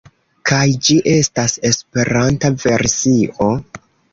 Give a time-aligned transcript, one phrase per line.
[0.51, 3.53] Kaj ĝi estas Esperanta versio.